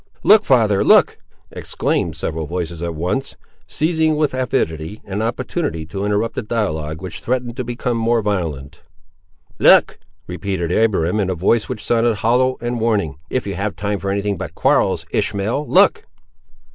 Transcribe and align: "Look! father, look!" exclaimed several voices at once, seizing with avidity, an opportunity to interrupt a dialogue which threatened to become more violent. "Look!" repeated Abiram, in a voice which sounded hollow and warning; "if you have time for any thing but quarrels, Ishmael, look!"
"Look! 0.23 0.43
father, 0.45 0.83
look!" 0.83 1.19
exclaimed 1.51 2.15
several 2.15 2.47
voices 2.47 2.81
at 2.81 2.95
once, 2.95 3.35
seizing 3.67 4.15
with 4.15 4.33
avidity, 4.33 4.99
an 5.05 5.21
opportunity 5.21 5.85
to 5.85 6.03
interrupt 6.05 6.35
a 6.39 6.41
dialogue 6.41 7.03
which 7.03 7.19
threatened 7.19 7.55
to 7.57 7.63
become 7.63 7.97
more 7.97 8.23
violent. 8.23 8.81
"Look!" 9.59 9.99
repeated 10.25 10.71
Abiram, 10.71 11.19
in 11.19 11.29
a 11.29 11.35
voice 11.35 11.69
which 11.69 11.85
sounded 11.85 12.15
hollow 12.15 12.57
and 12.61 12.79
warning; 12.79 13.19
"if 13.29 13.45
you 13.45 13.53
have 13.53 13.75
time 13.75 13.99
for 13.99 14.09
any 14.09 14.23
thing 14.23 14.37
but 14.37 14.55
quarrels, 14.55 15.05
Ishmael, 15.11 15.67
look!" 15.67 16.03